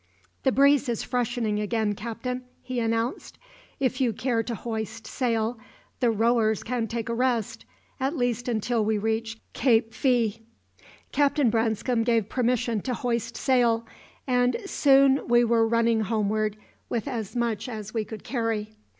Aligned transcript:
"The 0.41 0.51
breeze 0.51 0.89
is 0.89 1.03
freshening 1.03 1.59
again, 1.59 1.93
Captain," 1.93 2.43
he 2.63 2.79
announced. 2.79 3.37
"If 3.79 4.01
you 4.01 4.13
care 4.13 4.41
to 4.41 4.55
hoist 4.55 5.05
sail, 5.05 5.59
the 5.99 6.09
rowers 6.09 6.63
can 6.63 6.87
take 6.87 7.07
a 7.07 7.13
rest, 7.13 7.65
at 7.99 8.17
least 8.17 8.47
until 8.47 8.83
we 8.83 8.97
reach 8.97 9.37
Cape 9.53 9.93
Fea." 9.93 10.41
Captain 11.11 11.51
Branscome 11.51 12.01
gave 12.01 12.29
permission 12.29 12.81
to 12.81 12.95
hoist 12.95 13.37
sail, 13.37 13.85
and 14.25 14.57
soon 14.65 15.27
we 15.27 15.43
were 15.43 15.67
running 15.67 15.99
homeward 16.01 16.57
with 16.89 17.07
as 17.07 17.35
much 17.35 17.69
as 17.69 17.93
we 17.93 18.03
could 18.03 18.23
carry. 18.23 18.71